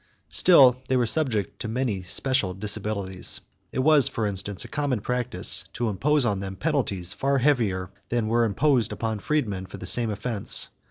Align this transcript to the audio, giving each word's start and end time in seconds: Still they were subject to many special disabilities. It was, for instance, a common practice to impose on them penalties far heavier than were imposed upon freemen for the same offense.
Still 0.29 0.81
they 0.89 0.97
were 0.97 1.05
subject 1.05 1.59
to 1.59 1.67
many 1.67 2.01
special 2.01 2.55
disabilities. 2.55 3.39
It 3.71 3.83
was, 3.83 4.07
for 4.07 4.25
instance, 4.25 4.65
a 4.65 4.67
common 4.67 5.01
practice 5.01 5.65
to 5.73 5.89
impose 5.89 6.25
on 6.25 6.39
them 6.39 6.55
penalties 6.55 7.13
far 7.13 7.37
heavier 7.37 7.91
than 8.09 8.27
were 8.27 8.43
imposed 8.45 8.91
upon 8.93 9.19
freemen 9.19 9.67
for 9.67 9.77
the 9.77 9.85
same 9.85 10.09
offense. 10.09 10.69